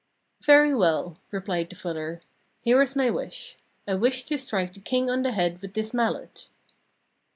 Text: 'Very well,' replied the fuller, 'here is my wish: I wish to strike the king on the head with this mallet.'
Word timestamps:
'Very 0.41 0.73
well,' 0.73 1.19
replied 1.29 1.69
the 1.69 1.75
fuller, 1.75 2.23
'here 2.59 2.81
is 2.81 2.95
my 2.95 3.11
wish: 3.11 3.59
I 3.87 3.93
wish 3.93 4.23
to 4.23 4.37
strike 4.39 4.73
the 4.73 4.79
king 4.79 5.11
on 5.11 5.21
the 5.21 5.31
head 5.31 5.61
with 5.61 5.75
this 5.75 5.93
mallet.' 5.93 6.47